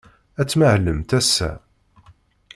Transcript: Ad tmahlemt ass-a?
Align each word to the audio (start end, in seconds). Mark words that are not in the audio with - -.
Ad 0.39 0.47
tmahlemt 0.47 1.11
ass-a? 1.19 1.51